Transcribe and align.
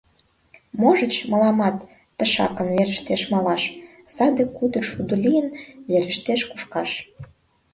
Можыч, 0.81 1.13
мыламат 1.31 1.75
тышакын 2.17 2.67
Верештеш 2.75 3.21
малаш. 3.33 3.63
Саде 4.15 4.43
кудыр 4.57 4.83
шудо 4.91 5.15
лийын, 5.23 5.47
Верештеш 5.89 6.41
кушкаш… 6.49 6.91